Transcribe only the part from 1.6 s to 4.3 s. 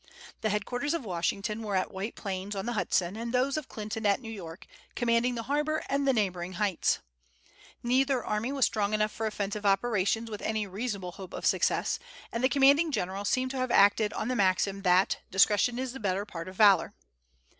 were at White Plains, on the Hudson, and those of Clinton at